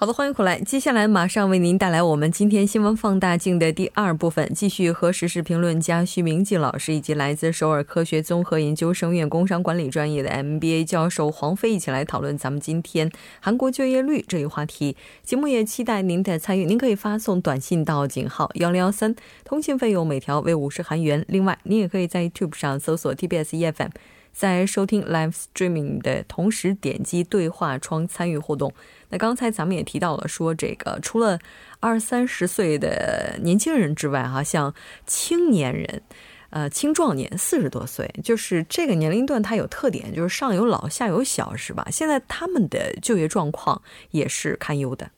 [0.00, 0.58] 好的，欢迎回来。
[0.58, 14.96] 接下来马上为您带来我们今天新闻放大镜的第二部分，继续和时事评论家徐明季老师以及来自首尔科学综合研究生院工商管理专业的 MBA 教授黄飞一起来讨论咱们今天韩国就业率这一话题。
[15.22, 19.14] 节目也期待您的参与，您可以发送短信到井号幺零幺三，
[19.44, 21.22] 通信费用每条为五十韩元。
[21.28, 23.90] 另外，您也可以在 YouTube 上搜索 TBS EFM。
[24.32, 28.72] 在收听 live streaming 的同时，点击对话窗参与互动。
[29.10, 31.38] 那刚才咱们也提到了，说这个除了
[31.80, 34.74] 二三十岁的年轻人之外，哈，像
[35.06, 36.02] 青年人、
[36.50, 41.88] 呃青壮年、四十多岁，就是这个年龄段它有特点，就是上有老下有小，是吧？
[41.90, 45.10] 现在他们的就业状况也是堪忧的。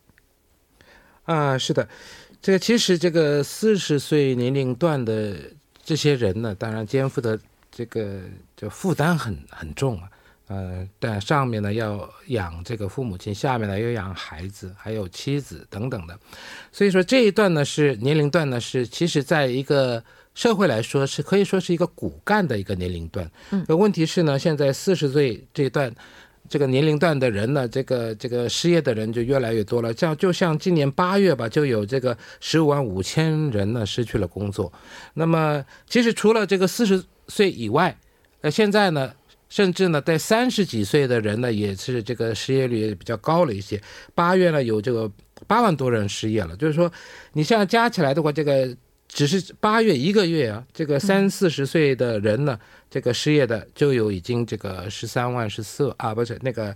[1.24, 1.88] 啊，是的，
[2.40, 5.36] 这个其实这个四十岁年龄段的
[5.84, 7.38] 这些人呢，当然肩负的。
[7.74, 8.20] 这个
[8.62, 10.08] 就负担很很重啊，
[10.46, 16.16] 呃，但上面呢要养这个父母亲，下面呢要养孩子，还有妻子等等的，
[16.70, 20.00] 所以说这一段呢是年龄段呢是，其实在一个
[20.32, 23.28] 社会来说是可以说是一个骨干的一个年龄段。
[23.50, 25.92] 嗯，问题是呢，现在四十岁这段。
[26.48, 29.94] 这个年龄段的人呢，这个这个失业的人就越来越多了。
[29.94, 34.70] 像就像今年八月吧，就有这个十五万五千人呢失去了工作。
[35.14, 37.96] 那么，其实除了这个四十岁以外，
[38.42, 39.12] 呃，现在呢，
[39.48, 43.80] 甚至呢，在三十几岁的人呢，也是这个失业率比较高了一些。
[44.14, 45.10] 八月呢，有这个
[45.46, 46.54] 八万多人失业了。
[46.56, 46.92] 就是说，
[47.32, 48.76] 你像加起来的话，这个。
[49.14, 52.58] 只是八月一个月啊，这个三四十岁的人呢，
[52.90, 56.74] 这个失业的就有已经这个十三万十四啊，不是那个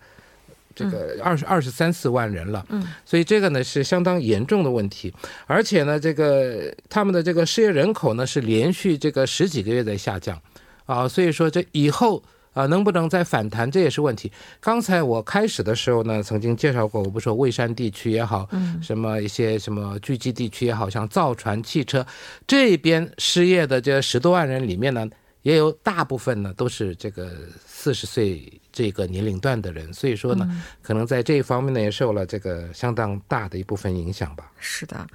[0.75, 2.63] 这个二十二十三四万人了。
[2.69, 5.11] 嗯，所以这个呢是相当严重的问题，
[5.47, 10.39] 而且呢，这个他们的这个失业人口呢是连续这个十几个月在下降
[10.87, 12.23] 啊，所以说这以后。
[12.57, 14.33] 啊，能不能再反弹，这也是问题。
[14.61, 22.07] 刚才我开始的时候呢，曾经介绍过，我不说蔚山地区也好，嗯，什么一些什么聚集地区也好，像造船、汽车
[22.47, 25.07] 这边失业的这十多万人里面呢，
[25.43, 27.31] 也有大部分呢都是这个
[27.67, 30.49] 四十岁这个年龄段的人，所以说呢，
[30.81, 34.51] 可能在这一方面呢也受了这个相当大的一部分影响吧。
[34.59, 35.07] 是的，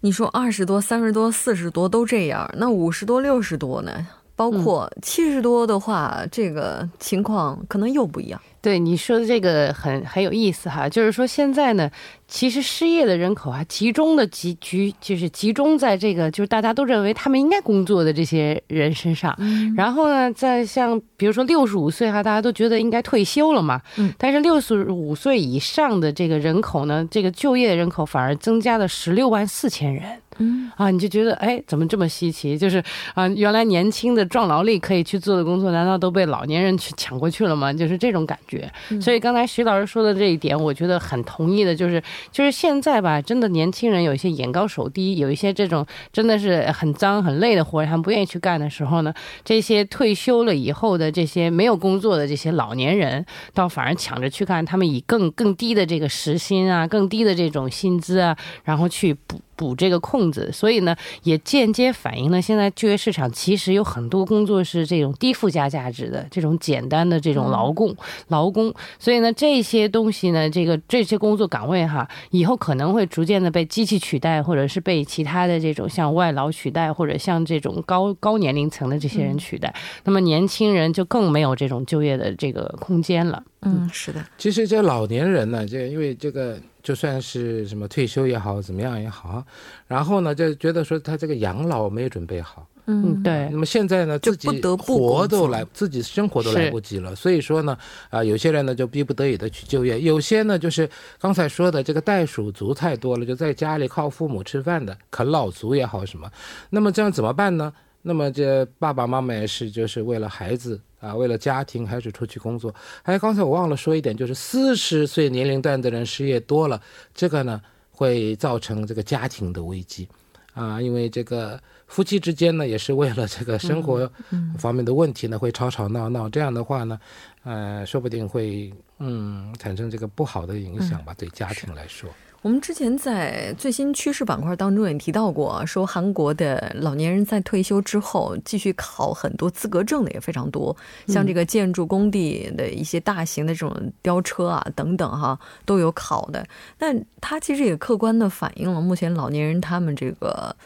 [0.00, 4.06] 你说二十多、三十多、四十多都这样，那五十多、六十多呢？
[4.40, 8.40] 包括七十多的话，这个情况可能又不一样。
[8.62, 11.90] 对你说的这个很很有意思哈，就是说现在呢，
[12.30, 19.36] 其实失业的人口啊，集中的集聚就是集中在这个就是大家都认为他们应该工作的这些人身上。
[19.76, 23.80] 然后呢，在像比如说六十五岁哈，大家都觉得应该退休了嘛。
[23.96, 24.14] 嗯。
[24.16, 30.04] 但是六十五岁以上的这个人口呢，这个就业人口反而增加了十六万四千人。
[30.38, 30.70] 嗯。
[30.76, 32.56] 啊，你就觉得哎，怎么这么稀奇？
[32.56, 32.82] 就是
[33.14, 37.72] 啊，原来年轻的壮劳力可以去做的工作，难道都被老年人去抢过去了吗？
[37.72, 38.40] 就是这种感觉。
[38.50, 38.68] 觉，
[39.00, 49.12] 所以刚才徐老师说的这一点，我觉得很同意的，就是就是现在吧，真的年轻人有一些眼高手低，有一些这种真的是很脏很累的活，他们不愿意去干的时候呢，
[49.44, 59.40] 这些退休了以后的这些没有工作的这些老年人，倒反而抢着去干，他们以更更低的这个时薪啊，更低的这种薪资啊，然后去补。
[59.60, 67.94] 补这个空子，所以呢，也间接反映了现在就业市场其实有很多工作是这种低附加价值的这种简单的这种劳工
[68.28, 79.74] 劳工，所以呢，这些东西呢，这个这些工作岗位哈，以后可能会逐渐的被机器取代，或者是被其他的这种像外劳取代，或者像这种高高年龄层的这些人取代，
[80.04, 83.42] 那么年轻人就更没有这种就业的这个空间了。
[83.60, 84.24] 嗯，是的。
[84.38, 86.58] 其实这老年人呢，这因为这个。
[86.82, 89.44] 就算是什么退休也好，怎么样也好，
[89.86, 93.48] 然后呢，就觉得说他这个养老没有准备好，嗯，对。
[93.50, 94.48] 那么现在呢，自己
[94.78, 97.76] 活都来，自己生活都来不及了，所以说呢，
[98.08, 100.88] 啊，有些人呢就逼不得已的去就业，有些呢就是
[101.18, 106.30] 刚才说的这个袋鼠族太多了，就在家里靠父母吃饭的啃老族也好什么，
[106.70, 107.72] 那么这样怎么办呢？
[108.02, 110.80] 那么这爸爸妈妈也是就是为了孩子。
[111.00, 112.74] 啊，为了家庭还是出去工作？
[113.02, 116.78] 还有刚才我忘了说一点，就是四十岁年龄段的人失业多了，
[117.14, 117.58] 这个呢
[117.90, 120.06] 会造成这个家庭的危机，
[120.52, 124.12] 啊，因为这个夫妻之间呢也是为了这个生活
[124.58, 127.00] 方面的问题呢会吵吵闹闹，这样的话呢，
[127.44, 132.10] 呃，说不定会嗯产生这个不好的影响吧，对家庭来说。
[132.42, 140.74] 我们之前在最新趋势板块当中也提到过，说韩国的老年人在退休之后继续考很多资格证的也非常多，
[141.06, 146.46] 像这个建筑工地的一些大型的这种吊车啊等等哈都有考的。
[146.78, 146.86] 那
[147.20, 150.56] 它其实也客观的反映了目前老年人他们这个。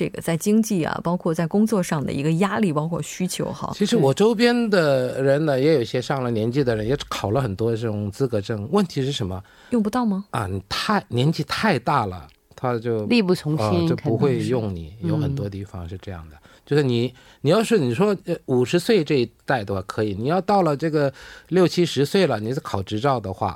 [0.00, 3.70] 这个在经济啊，包括在工作上的一个压力，包括需求哈。
[3.74, 8.66] 其实我周边的人呢，也有些上了年纪的人，也考了很多这种资格证。
[8.72, 9.44] 问题是什么？
[9.72, 10.24] 用不到吗？
[10.30, 12.26] 啊，你太年纪太大了，
[12.56, 14.94] 他就力不从心，就不会用你。
[15.02, 17.12] 有很多地方是这样的，就是你，
[17.42, 18.16] 你要是你说
[18.46, 21.12] 五十岁这一代的话可以，你要到了这个
[21.48, 23.54] 六七十岁了，你是考执照的话。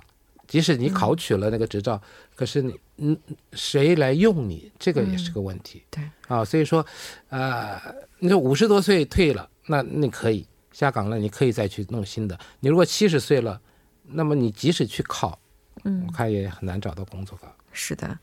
[0.54, 2.00] 即使你考取了那个执照，
[2.36, 3.18] 可是你嗯，
[3.54, 4.70] 谁来用你？
[4.78, 5.82] 这个也是个问题。
[5.90, 6.86] 对啊，所以说，
[7.28, 7.76] 呃，
[8.20, 12.38] 你说五十多岁退了，那你可以下岗了，你可以再去弄新的。
[12.60, 13.60] 你如果七十岁了，
[14.04, 15.36] 那么你即使去考，
[15.82, 17.52] 嗯，我看也很难找到工作吧。
[17.72, 18.16] 是的，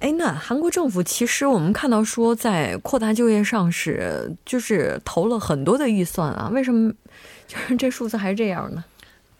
[0.00, 6.92] 哎，那韩国政府其实我们看到说，在扩大就业上是就是投了很多的预算啊，为什么
[7.48, 8.84] 就是这数字还是这样呢？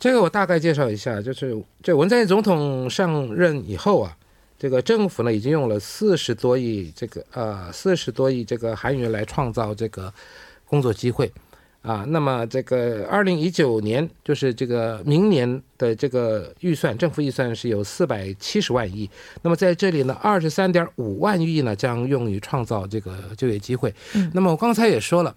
[0.03, 4.17] 这个我大概介绍一下，就是这文在寅总统上任以后啊，
[4.59, 10.13] 这个政府呢已经用了四十多亿这个呃四十多亿这个韩元来创造这个
[10.65, 11.31] 工作机会
[11.83, 12.05] 啊。
[12.09, 19.09] 那么这个二零一九年就是这个明年的这个预算，政府预算是有四百七十万亿。
[19.43, 23.95] 那么在这里呢，二十三点五万亿呢将用于创造这个就业机会。
[24.35, 25.33] 那么我刚才也说了。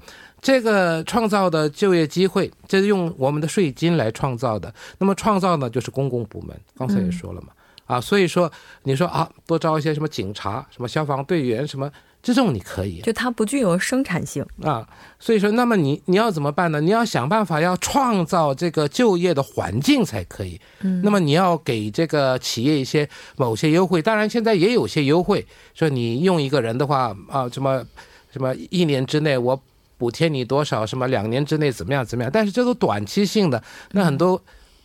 [0.45, 4.71] 这个创造的就业机会，这是用我们的税金来创造的。
[4.99, 6.55] 那么创造呢，就是公共部门。
[6.77, 7.47] 刚才也说了嘛，
[7.87, 8.51] 啊，所以说
[8.83, 14.87] 你说啊，多招一些什么警察、什么消防队员、什么这种你可以，就它不具有生产性啊。
[15.19, 16.79] 所以说，那么你你要怎么办呢？
[16.79, 20.61] 你要想办法要创造这个就业的环境才可以。
[20.81, 25.43] 嗯，那么你要给这个企业一些某些优惠，当然现在也有些优惠，
[25.73, 27.83] 说你用一个人的话啊，什么
[28.31, 29.59] 什么一年之内我。
[29.97, 30.85] 补贴你多少？
[30.85, 32.05] 什么两年之内怎么样？
[32.05, 32.31] 怎么样？
[32.33, 33.61] 但是这都短期性的。
[33.91, 34.41] 那很多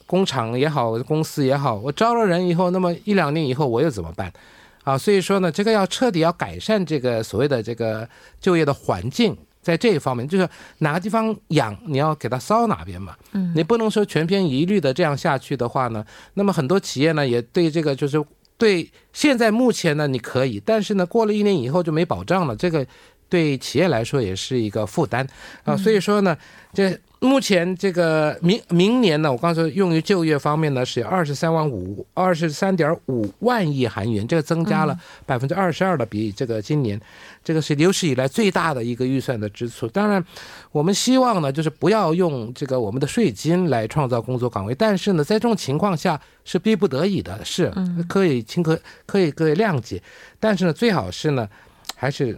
[0.06, 4.32] 工厂也好，公司也好，我招了人以后，那么一两年以后我又怎么办？
[4.82, 8.08] 啊，所以说呢，这个要彻底要改善这个所谓的这个
[8.40, 10.48] 就业的环境，在这一方面，就是
[10.78, 13.14] 哪个地方痒，你要给它搔哪边嘛。
[13.32, 16.04] 嗯，你不能说全篇一律的这样下去的话呢，
[16.34, 18.20] 那么很多企业呢也对这个就是
[18.56, 22.86] 对现在目前呢你可以，但是呢过了一年以后就没保障了，这个。
[23.30, 25.26] 对企业来说也是一个负担
[25.64, 26.36] 啊，所以说呢，
[26.74, 36.98] 这目前这个明明年呢，我刚才说用于就业方面呢是二十三万五二十三点五万亿韩元，这个增加了百分之二十二的比这个今年，
[37.44, 39.86] 这个是有史以来最大的一个预算的支出。
[39.88, 40.24] 当然，
[40.72, 47.70] 我们希望呢，就是不要用这个我们的税金来创造工作岗位，但是呢，在这种情况下是逼不得已的，是
[48.08, 50.02] 可以请可可以可以谅解，
[50.40, 51.46] 但是呢，最好是呢，
[51.94, 52.36] 还是。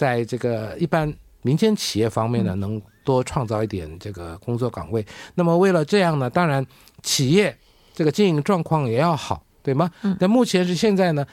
[0.00, 5.04] 在这个一般民间企业方面呢，能多创造一点这个工作岗位。
[5.34, 6.66] 那么为了这样呢，当然
[7.02, 7.54] 企业
[7.92, 9.90] 这个经营状况也要好，对吗？
[10.18, 11.26] 那目前是现在呢，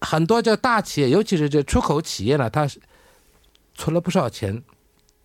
[0.00, 2.80] 很多这大企业，尤其是这出口企业呢，它是
[3.76, 4.60] 存了不少钱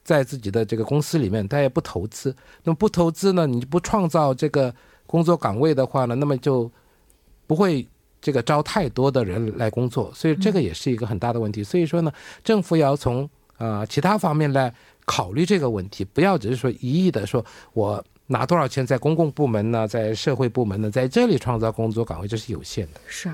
[0.03, 2.35] 在自己的这个公司里面，他也不投资。
[2.63, 4.71] 那么不投资呢，你不创造这个
[5.07, 6.71] 工作岗位的话呢，那么就
[7.47, 7.87] 不会。
[8.23, 11.61] 这个招太多的人来工作，所以这个也是一个很大的问题。
[11.61, 12.11] 所以说呢，
[12.41, 23.01] 政府要从啊其他方面来考虑这个问题，不要只是说一意的说我拿多少钱在公共部门呢，在社会部门呢，在这里创造工作岗位，这是有限的。
[23.05, 23.29] 是，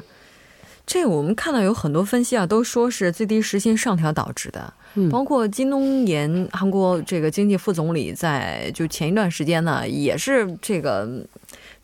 [0.88, 4.74] 这我们看到有很多分析啊，都说是最低时薪上调导致的。
[4.96, 11.24] 嗯，包括金东延韩国这个经济副总理在就前一段时间呢，也是这个。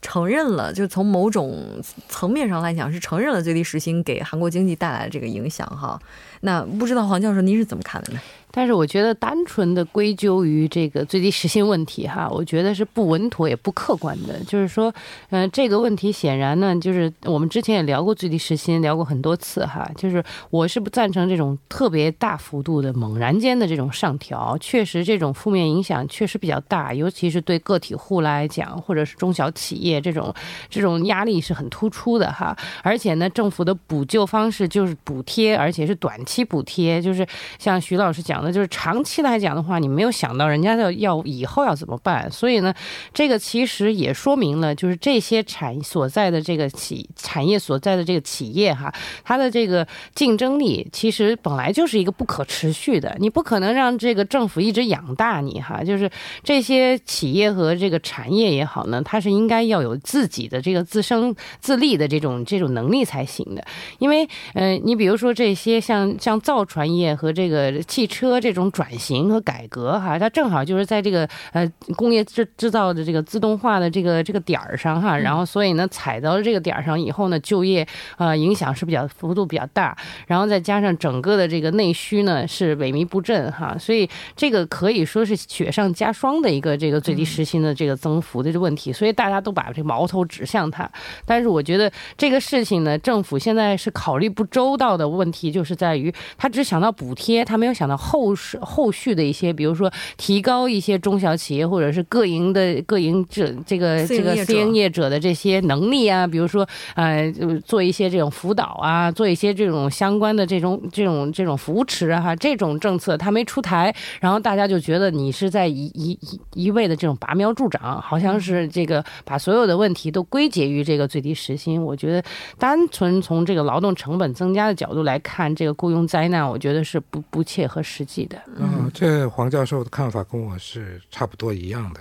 [0.05, 5.99] 承认了，就从某种层面上来讲，是承认了最低时薪给韩国经济带来的这个影响哈。
[6.41, 8.19] 那不知道黄教授您是怎么看的呢？
[8.55, 14.39] 但是我觉得单纯的归咎于这个最低时薪问题，哈，我觉得是不稳妥也不客观的。
[14.45, 14.93] 就是说，
[15.31, 19.85] 嗯，这个问题显然呢，就是我们之前也聊过最低时薪，聊过很多次，哈。
[19.97, 30.33] 就是我是不赞成这种特别大幅度的、猛然间的这种上调，确实这种负面影响确实比较大，尤其是对个体户来讲，或者是中小企业这种
[30.69, 32.55] 这种压力是很突出的，哈。
[32.81, 37.27] 而且呢，政府的补救方式就是补贴，而且是短期补贴，就是
[37.59, 38.44] 像徐老师讲。
[38.45, 42.71] 的就是长期来讲的话，你没有想到人家要要以后要怎么办，所以呢，
[43.13, 56.09] 这个其实也说明了，就是这些产所在的这个企产业所在的这个企业哈，它的这个竞争力其实本来就是一个不可持续的，你不可能让这个政府一直养大你哈，就是
[56.43, 63.65] 这些企业和这个产业也好呢，它是应该要有自己的这个自生自立的这种这种能力才行的，
[63.99, 77.87] 因为呃，你比如说这些像像造船业和这个汽车这种转型和改革哈，它正好就是在这个呃工业制制造的这个自动化的这个这个点儿上哈，然后所以呢踩到了这个点儿上以后呢，就业
[78.17, 90.89] 呃影响是比较幅度比较大，然后再加上整个的这个内需呢是萎靡不振哈，所以这个可以说是雪上加霜的一个这个最低时薪的这个增幅的这问题，所以大家都把这个矛头指向它。
[91.25, 106.65] 但是我觉得这个事情呢，政府现在是考虑不周到的问题，就是在于他只想到补贴，他没有想到后世后续的一些，比如说提高一些中小企业或者是各营的各营这这个这个私营业者的这些能力啊，比如说
[106.95, 107.29] 呃
[107.65, 121.83] 做一些这种辅导啊，做一些这种相关的这种这种这种扶持啊，哈，这种政策它没出台，然后大家就觉得你是在一一一一味的这种拔苗助长，好像是这个把所有的问题都归结于这个最低时薪。
[121.83, 122.23] 我觉得
[122.57, 128.39] 单纯从这个劳动成本增加的角度来看，这个雇佣灾难，我觉得是不不切合实际的。
[128.57, 131.99] 嗯，这黄教授的看法跟我是差不多一样的。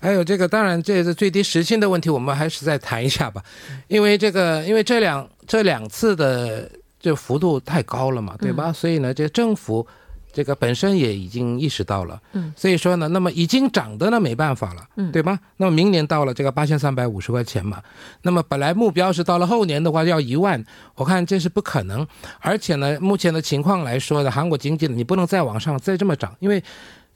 [0.00, 3.42] 还有这个，当然这是最低时薪的问题，我们还是再谈一下吧。
[3.88, 8.72] 因为这个，因为这两这两次的这幅度太高了嘛，对吧？
[8.72, 9.86] 所以呢，这政府。
[10.32, 15.38] 这个本身也已经意识到了，嗯，所以说呢，那么已经涨的呢没办法了，嗯，对吧？
[15.56, 17.82] 那么明年到了这个八千三百五十块钱嘛，
[18.22, 22.06] 那么本来目标是到了后年的话要一万，我看这是不可能，
[22.38, 26.62] 而且呢，目前的情况来说呢韩国经济你不能再往上再这么涨，因为，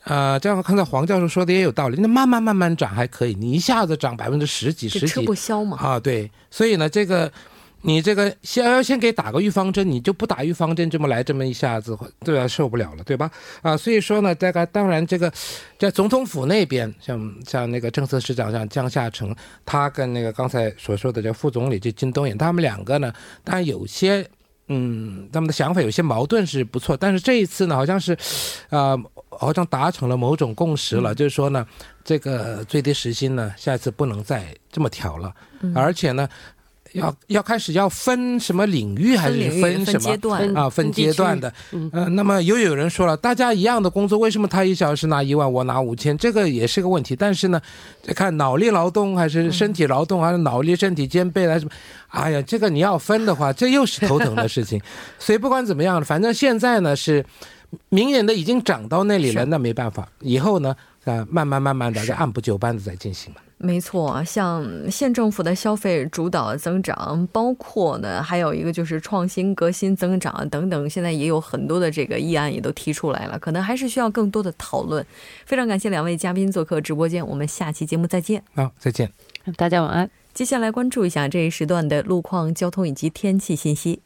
[0.05, 7.31] 呃，这样刚才黄教授说的也有道理，那慢慢慢慢涨还可以，你一下子涨百分之十几十几，吃不消嘛，啊，对，所以呢，这个。
[7.87, 12.49] 你这个先要先给打个预防针，你就不打预防针，这么来这么一下子，对吧？
[12.49, 13.31] 受不了了，对吧？
[13.61, 15.31] 啊，所以说呢，这个当然这个
[15.79, 19.37] 在总统府那边，像像那个政策市长像江夏成，
[19.67, 23.13] 他跟那个刚才所说的这副总理这金东衍，他们两个呢，
[23.45, 24.27] 当然有些
[24.69, 28.17] 嗯，他们的想法有些矛盾是不错，但是这一次呢，好像是，
[28.71, 28.97] 啊，
[29.29, 31.67] 好像达成了某种共识了，就是说呢，
[32.03, 35.35] 这个最低时薪呢，下次不能再这么调了，
[35.75, 36.27] 而且呢。
[36.95, 40.71] 要要开始要分什么领域还是分什么啊？
[40.71, 46.17] 分阶段的，嗯，那么又有人说了，大家一样的工作，为什么他一小时拿一万，我拿五千？
[46.17, 47.17] 这个也是个问题。
[47.17, 47.61] 但是呢，
[48.15, 51.71] 看脑力劳动还是身体劳动，还是脑力身体兼备来什么？
[52.09, 54.81] 哎呀，这个你要分的话，这又是头疼的事情。
[55.19, 57.25] 所以不管怎么样，反正现在呢是
[57.89, 60.75] 明年的已经涨到那里了，那没办法，以后呢
[61.05, 63.41] 啊慢慢慢慢的再按部就班的在进行吧。
[63.65, 75.05] 没错，像县政府的消费主导增长，包括呢，还有一个就是创新革新增长等等，现在也有很多的这个议案也都提出来了，可能还是需要更多的讨论。
[75.47, 78.43] 非常感谢两位嘉宾做客直播间，我们下期节目再见。
[78.55, 79.11] 好，再见，
[79.57, 80.11] 大家晚安。
[80.35, 84.01] 接下来关注一下这一时段的路况、交通以及天气信息。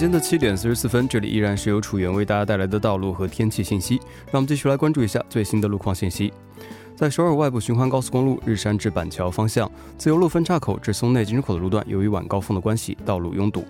[0.00, 3.96] 间的七点四十四分，这里依然是由楚源为大家带来的道路和天气信息。
[4.28, 6.32] 让我们继续来关注一下最新的路况信息。
[6.96, 13.62] 在首尔外部循环高速公路日山至板桥方向，自由路分岔口至松内进出口的路段，由于晚高峰的关系，道路拥堵。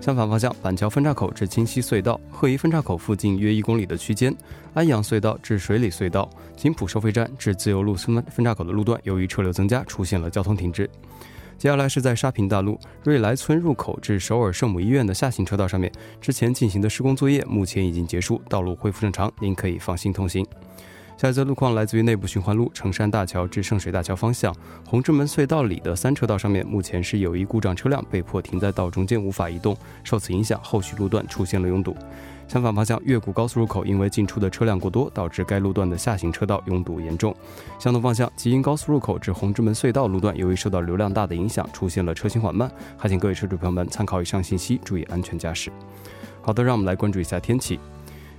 [0.00, 4.32] 相反方向，板桥分岔口至清溪隧道、鹤宜分岔口附近约一公里的区间，
[4.74, 10.88] 安阳隧道至水里隧道、金浦收费站至自由路分分岔口的路段，由于车流增加，出现了交通停滞。
[11.62, 20.44] 接下来是在沙坪大路瑞来村入口至首尔圣母医院的下行车道上面，之前进行的施工作业目前已经结束，道路恢复正常，您可以放心通行。
[21.16, 24.52] 下一则路况来自于内部循环路成山大桥至圣水大桥方向
[24.84, 31.96] 红之门隧道里的三车道上面，目前是有一故障车辆被迫停在道中间无法移动，受此影响，后续路段出现了拥堵。
[32.48, 37.34] 相反方向，越谷高速入口因为进出的车辆过多，导致该路段的下行车道拥堵严重。
[37.78, 42.70] 相同方向，吉林高速入口至红之门隧道路段，由于受到流量大的影响，出现了车行缓慢。
[42.96, 45.72] 还请各位车主朋友们参考以上信息，注意安全驾驶。
[46.42, 47.80] 好的，让我们来关注一下天气。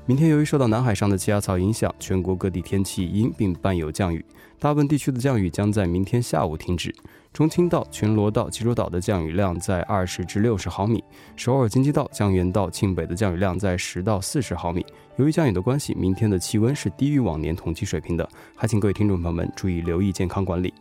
[0.05, 4.23] 明天由于受到南海上的气压槽影响，全国各地天气阴，并伴有降雨。
[4.59, 6.93] 大部分地区的降雨将在明天下午停止。
[7.33, 11.03] 中青道、群罗道、济州岛的降雨量在二十至六十毫米，
[11.35, 14.85] 首尔京畿道、江原道、庆北的降雨量在十到四十毫米。
[15.15, 20.71] 由于降雨的关系，明天的气温是低于往年同期水平的，还请各位听众朋友们注意留意健康管理。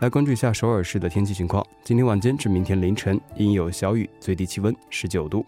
[0.00, 1.64] 来关注一下首尔市的天气情况。
[1.84, 5.44] 今天晚间至明天凌晨阴有小雨，最低气温十九度；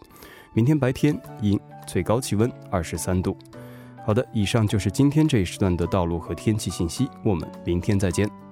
[0.52, 3.36] 明天白天阴，最高气温二十三度。
[4.04, 8.45] 好的，以上就是今天这一时段的道路和天气信息，我们明天再见。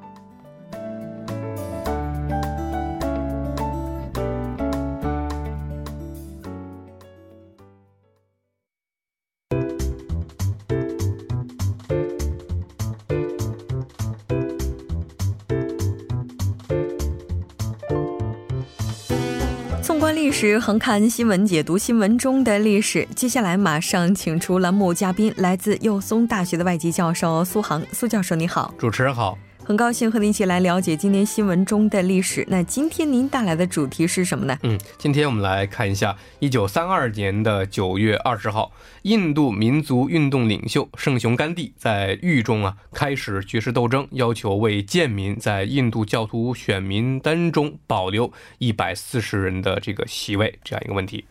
[20.15, 23.07] 历史横看新闻，解读新闻中的历史。
[23.17, 27.83] 接下来马上请出栏目嘉宾，来自幼松大学的外籍教授苏杭。
[27.93, 28.73] 苏教授，你好！
[28.79, 29.37] 主持人好。
[29.67, 32.45] 很高兴和您一起来了解今天新闻中的历史。
[32.51, 34.59] 那今天您带来的主题是什么呢？
[34.63, 51.25] 嗯，今天我们来看一下一九三二年的九月二十号，印度民族运动领袖圣雄甘地在狱中啊开始绝食斗争，要求为贱民在印度教徒选民单中保留一百四十人的这个席位这样一个问题。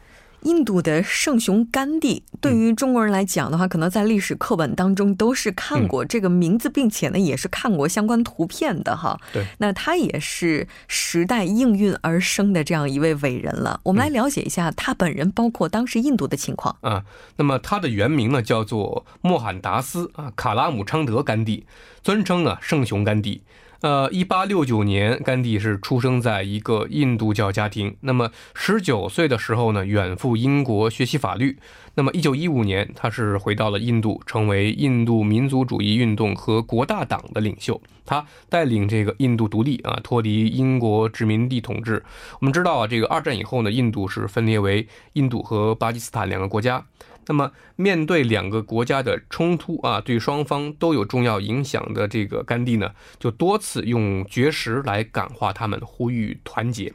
[0.44, 9.20] 印度的圣雄甘地，对于中国人来讲的话，可能在历史课本当中都是看过这个名字，并且呢，也是看过相关图片的哈。
[9.32, 13.80] 对，那他也是时代应运而生的这样一位伟人了。
[13.84, 17.04] 我们来了解一下他本人，包括当时印度的情况啊。
[17.38, 21.66] 那么他的原名呢，叫做莫罕达斯啊卡拉姆昌德甘地，
[22.04, 23.42] 尊称啊圣雄甘地。
[23.84, 27.94] 呃，一八六九年，甘地是出生在一个印度教家庭。
[28.00, 31.58] 那么，十九岁的时候呢，远赴英国学习法律。
[31.96, 37.80] 那么，一九一五年，他是回到了印度，成为印度民族主义运动和国大党的领袖。
[38.06, 42.02] 他带领这个印度独立啊，脱离英国殖民地统治。
[42.40, 46.82] 我们知道啊，这个二战以后呢，印度是分裂为印度和巴基斯坦两个国家。
[47.28, 56.94] 那么，面对两个国家的冲突啊，对双方都有重要影响的这个甘地呢，就多次用绝食来感化他们，呼吁团结。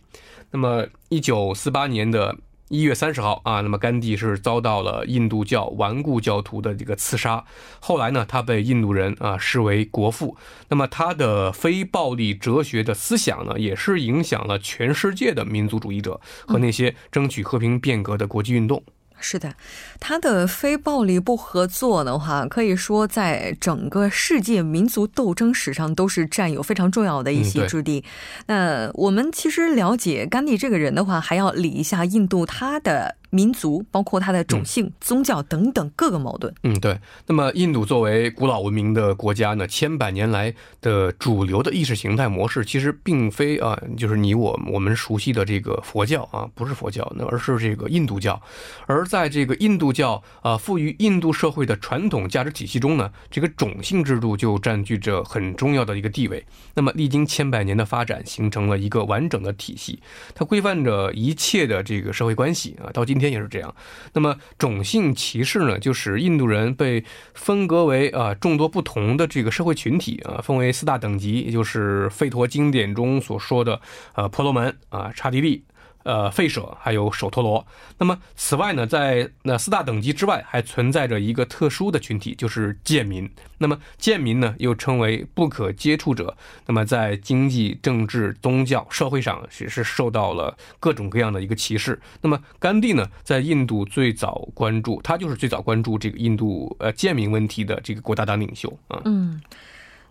[0.51, 2.37] 那么，一九四八年的
[2.69, 7.43] 一月三十号啊，那么甘地是遭到了印度教顽固教徒的这个刺杀。
[7.81, 10.37] 后来呢，他被印度人啊视为国父。
[10.69, 18.83] 那么，他的非暴力哲学的思想呢，也是影响了全世界的民族主义者和那些争取和平变革的国际运动。
[19.21, 19.55] 是的，
[20.01, 28.03] 他的非暴力不合作的话，可以说在整个世界民族斗争史上都是占有非常重要的一席之地。
[28.47, 33.18] 那我们其实了解甘地这个人的话，还要理一下印度他的。
[33.31, 36.55] 民族包括它的种姓、宗教等等各个矛盾。
[36.63, 36.99] 嗯，对。
[37.27, 48.41] 那么，印度作为古老文明的国家呢，千百年来的主流的意识形态模式，其实并非啊，就是你我我们熟悉的这个佛教啊，不是佛教，那而是这个印度教。
[48.87, 56.43] 而在这个印度教啊，赋予印度社会的传统价值体系中呢，这个种姓制度就占据着很重要的一个地位。
[56.73, 60.01] 那么，历经千百年的发展，形成了一个完整的体系，
[60.35, 63.18] 它规范着一切的这个社会关系啊，到今。
[63.19, 63.75] 今天也是这样，
[64.13, 67.05] 那么种姓歧视呢，就是印度人被
[67.35, 73.81] 分割为啊众多不同的这个社会群体啊，分为四大等级，也就是吠陀经典中所说的
[74.15, 75.65] 呃婆罗门啊刹帝利。
[76.09, 77.67] 呃，吠舍还有首陀罗。
[77.99, 83.31] 那么，此外呢，在那四大等级之外，还存在着一个特殊的群体，就是贱民。
[83.59, 86.35] 那么，贱民呢，又称为不可接触者。
[86.65, 92.01] 那么，在经济、政治、宗教、社会上，也是受到了各种各样的一个歧视。
[92.23, 99.03] 那么，甘地呢，在印度最早关注，他就是最早关注这个印度呃贱民问题的这个国大党领袖啊。
[99.05, 99.43] 嗯，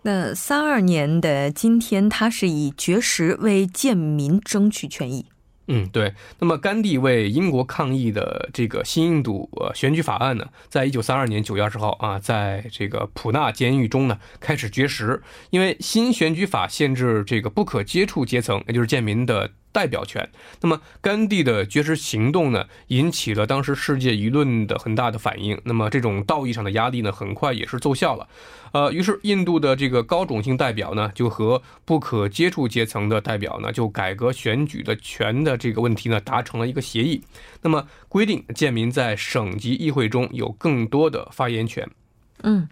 [0.02, 5.26] 那三二年的今天，他是以绝食为贱民争取权益。
[5.68, 6.12] 嗯，对。
[6.38, 19.50] 那么，甘地为英国抗议的这个新印度选举法案呢，在一九三二年九月二十号啊，在这个普纳监狱中呢开始绝食，因为新选举法限制这个不可接触阶层，也就是贱民的。
[19.72, 20.28] 代表权。
[20.60, 25.60] 那么，甘地的绝食行动呢，引起了当时世界舆论的很大的反应。
[25.64, 28.28] 那么，这种道义上的压力呢，很快也是奏效了。
[28.72, 37.22] 呃，于是印度的这个高种姓代表呢，就和不可接触阶层的代表呢，就改革选举的权的这个问题呢，达成了一个协议。
[37.62, 41.88] 那么，规定贱民在省级议会中有更多的发言权。
[42.42, 42.68] 嗯。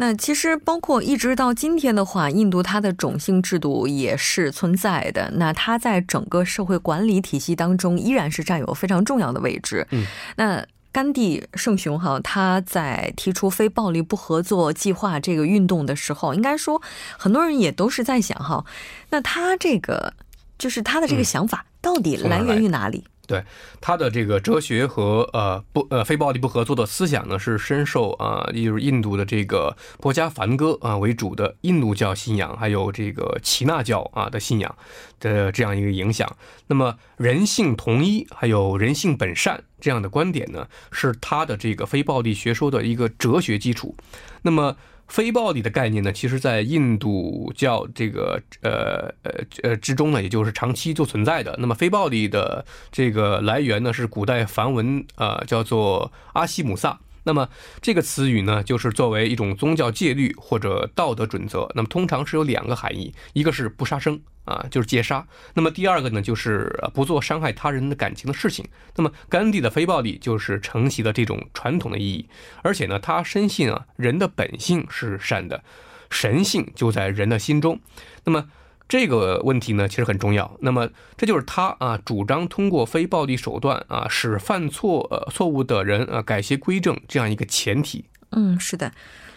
[0.00, 5.30] 那其实包括一直到今天的话，印度它的种姓制度也是存在的。
[5.36, 9.86] 那它在整个社会管理体系当中依然是占有非常重要的位置。
[9.90, 16.80] 嗯，那甘地圣雄哈，他在提出非暴力不合作计划这个运动的时候，应该说
[17.18, 18.64] 很多人也都是在想哈，
[19.10, 20.14] 那他这个
[20.58, 23.04] 就是他的这个想法到底来源于哪里？
[23.30, 23.44] 对
[23.80, 34.74] 他的这个哲学和呃不呃非暴力不合作的思想呢，是深受啊，也就是印度的这个波迦梵歌啊为主的印度教信仰，还有这个耆那教啊的信仰
[35.20, 36.28] 的这样一个影响。
[36.66, 43.94] 那么人性同一，还有人性本善这样的观点呢，是他的这个非暴力学说的一个哲学基础。
[44.42, 44.76] 那么。
[45.10, 51.56] 非暴力的概念呢，其实，在印度教这个呃呃呃之中呢，也就是长期就存在的。
[51.58, 57.00] 那么，非暴力的这个来源呢，是古代梵文呃叫做阿西姆萨。
[57.24, 57.48] 那么
[57.82, 61.70] 这个词语呢，就是作为一种宗教戒律或者道德准则。
[61.74, 65.26] 那么通常是有两个含义，一个是不杀生啊，就是戒杀。
[65.54, 68.68] 那么第二个呢，就是不做伤害他人的感情的事情。
[68.96, 72.28] 那么甘地的非暴力就是承袭了这种传统的意义，
[72.62, 75.62] 而且呢，他深信啊，人的本性是善的，
[76.10, 77.80] 神性就在人的心中。
[78.24, 78.48] 那么。
[78.90, 80.56] 这个问题呢，其实很重要。
[80.62, 88.04] 那么，这就是他啊，主张通过非暴力手段啊，使犯错呃错误的人啊改邪归正这样一个前提。
[88.30, 88.90] 嗯，是的。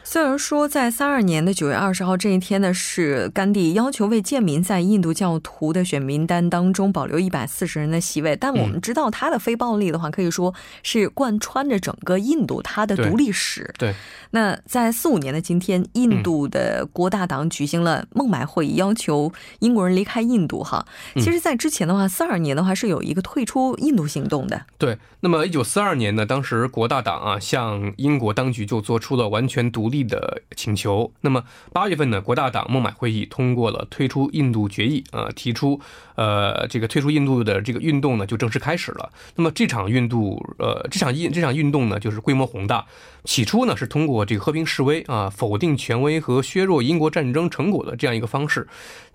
[0.05, 13.73] 虽然说在三二年的九月二十号这一天呢，是甘地要求为贱民在印度教徒的选民单当中保留一百四十人的席位，但我们知道他的非暴力的话，可以说是贯穿着整个印度他的独立史。
[13.79, 13.95] 对。
[14.31, 20.63] 那在四五年的今天，印度的国大党举行了孟买会议，要求英国人离开印度。
[20.63, 20.85] 哈，
[21.15, 24.65] 其实，在之前的话，四二年的话是有一个退出印度行动的。
[24.77, 24.97] 对。
[25.21, 31.09] 那么，一九四二年呢，当时国大党啊向英国当局就做出了完全独立的请求。
[31.21, 35.79] 那么八月份呢，国大党孟买会议通过了退出印度决议啊，提出
[36.15, 39.09] 呃这个退出印度的这个运动呢就正式开始了。
[39.35, 42.85] 那么这场运动呃这场印这场运动呢就是规模宏大。
[43.23, 48.67] 起初呢是通过这个和平示威啊，否定权威和削弱英国战争成果的这样一个方式。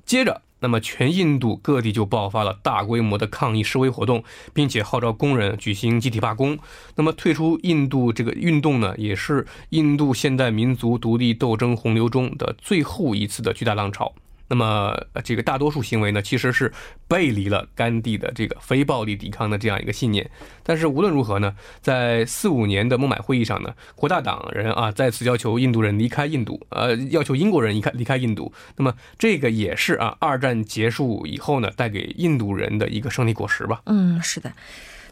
[0.07, 6.59] 接着，那么全印度各地就爆发了大规模的抗议示威活动，并且号召工人举行集体罢工。
[6.97, 14.13] 那么退出印度这个运动呢，也是印度现代民族独立斗争洪流中的最后一次的巨大浪潮。
[14.49, 16.73] 那么，这个大多数行为呢，其实是
[17.07, 20.31] 背离了甘地的这个非暴力抵抗的这样一个信念。
[20.63, 28.53] 但是无论如何呢，在四五年的孟买会议上呢，国大党人啊再次要求印度人离开印度，呃，要求英国人离开离开印度。
[28.77, 33.83] 那么这个也是啊，二战结束以后呢，带给印度人的一个胜利果实吧。
[33.85, 34.53] 嗯，是的。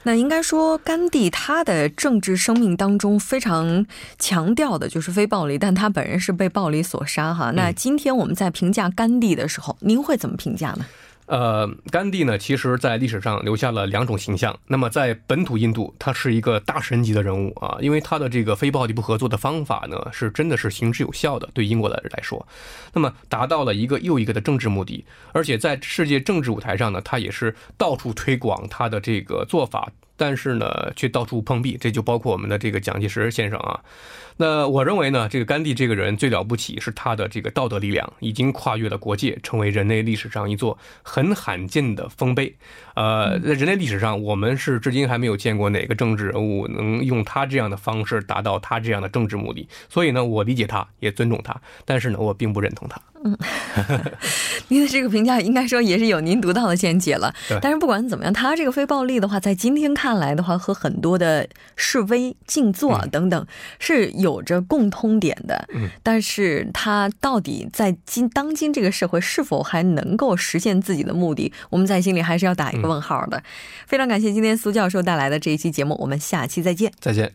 [0.07, 3.85] 那应该说，甘地他的政治生命当中非常
[4.21, 7.51] 强调的就是非暴力，但他本人是被暴力所杀哈。
[7.57, 10.87] 那今天我们在评价甘地的时候，您会怎么评价呢？
[11.27, 14.57] 呃，甘地呢，其实在历史上留下了两种形象。
[14.69, 22.47] 那么在本土印度，他是一个大神级的人物啊，因为他的这个非暴力不合作的方法呢，是真的是行之有效的，对英国的人来说，
[22.93, 29.91] 那么达到了一个又一个的政治目的，而且在世界政治舞台上呢，他也是到处推广他的这个做法。
[30.17, 33.81] 但是呢，却到处碰壁，这就包括我们的这个蒋介石先生啊。
[34.39, 42.55] 那我认为呢，这个甘地这个人最了不起是他的这个道德力量，已经跨越了国界，成为人类历史上一座很罕见的丰碑。
[42.95, 49.67] 呃，在人类历史上，我们是至今还没有见过哪个政治人物能用他这样的方式达到他这样的政治目的。
[49.89, 53.01] 所以呢，我理解他，也尊重他，但是呢，我并不认同他。
[53.25, 53.37] 嗯，
[54.69, 57.35] 您的这个评价应该说也是有您独到的见解了。
[57.63, 63.47] 但是不管怎么样，他这个非暴力的话，在今天看来的话，和很多的示威、静坐等等
[63.79, 65.69] 是有着共通点的。
[65.75, 73.42] 嗯，但是他到底在今当今这个社会是否还能够实现自己的目的，我们在心里还是要打一个问号的。
[73.87, 76.92] 非常感谢今天苏教授带来的这一期节目，我们下期再见。
[77.01, 77.33] 再见。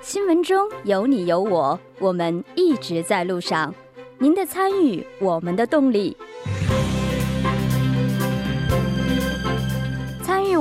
[0.00, 3.74] 新闻中有你有我，我们一直在路上。
[4.18, 6.16] 您的参与，我们的动力。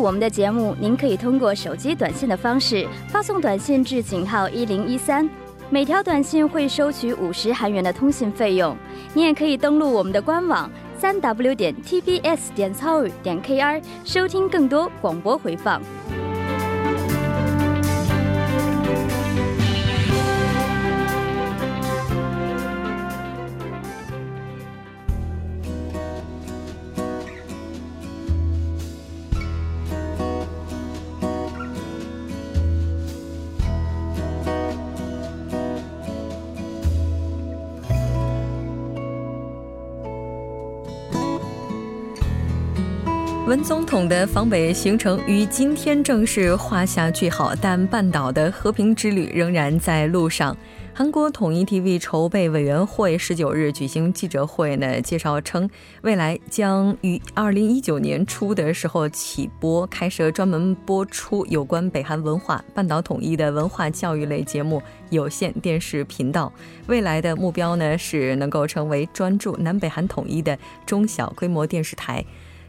[0.05, 5.27] 我们的节目，您可以通过手机短信的方式发送短信至井号一零一三，
[5.71, 8.77] 每条短信会收取五十韩元的通信费用。
[9.15, 15.81] 您也可以登录我们的官网三 w 点 tbs 点 c o 点 kr 收听更多广播回放。
[43.55, 50.53] 文总统的访北行程于今天正式画下句号，但半岛的和平之旅仍然在路上。
[50.93, 55.69] 韩国统一 TV 筹备委员会十九日举行记者会呢，介绍称，
[56.01, 66.51] 未来将于二零一九年初的时候起播，开设专门播出有关北韩文化、半岛统一的文化教育类节目有线电视频道。
[66.87, 72.21] 未来的目标呢，是能够成为专注南北韩统一的中小规模电视台。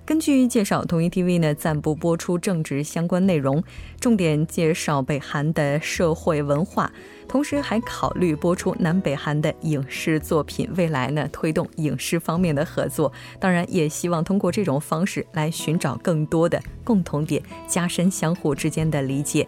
[0.07, 3.61] 根据介绍，统一 TV 呢暂不播出政治相关内容，
[3.99, 6.89] 重点介绍北韩的社会文化，
[7.27, 10.71] 同时还考虑播出南北韩的影视作品。
[10.77, 19.45] 未来呢推动影视方面的合作，当然也希望通过这种方式来寻找更多的共同点，加深相互之间的理解。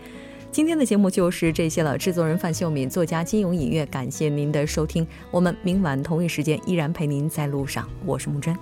[0.50, 1.96] 今天的节目就是这些了。
[1.96, 5.06] 制作人范秀敏，作家金勇音乐，感谢您的收听。
[5.30, 7.88] 我们明晚同一时间依然陪您在路上。
[8.04, 8.58] 我是木真。